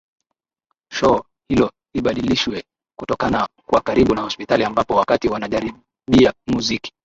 [0.93, 2.63] shoo hilo libadilishwe
[2.99, 6.93] kutokana kuwa karibu na hospitali ambapo wakati wanajaribia muziki